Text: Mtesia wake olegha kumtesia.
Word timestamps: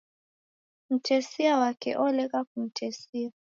Mtesia 0.91 1.57
wake 1.57 1.89
olegha 1.97 2.43
kumtesia. 2.43 3.31